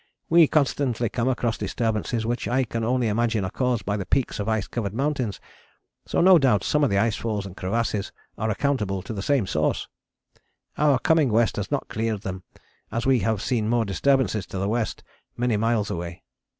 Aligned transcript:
We 0.31 0.47
constantly 0.47 1.09
come 1.09 1.27
across 1.27 1.59
disturbances 1.59 2.25
which 2.25 2.47
I 2.47 2.63
can 2.63 2.83
only 2.83 3.07
imagine 3.07 3.45
are 3.45 3.51
caused 3.51 3.85
by 3.85 3.97
the 3.97 4.05
peaks 4.07 4.39
of 4.39 4.49
ice 4.49 4.65
covered 4.65 4.95
mountains, 4.95 5.39
and 6.11 6.25
no 6.25 6.39
doubt 6.39 6.63
some 6.63 6.83
of 6.83 6.89
the 6.89 6.97
ice 6.97 7.15
falls 7.17 7.45
and 7.45 7.55
crevasses 7.55 8.11
are 8.35 8.49
accountable 8.49 9.03
to 9.03 9.13
the 9.13 9.21
same 9.21 9.45
source. 9.45 9.87
Our 10.75 10.97
coming 10.97 11.29
west 11.29 11.57
has 11.57 11.69
not 11.69 11.87
cleared 11.87 12.21
them, 12.23 12.41
as 12.91 13.05
we 13.05 13.19
have 13.19 13.43
seen 13.43 13.69
more 13.69 13.85
disturbances 13.85 14.47
to 14.47 14.57
the 14.57 14.67
west, 14.67 15.03
many 15.37 15.55
miles 15.55 15.91
away. 15.91 16.23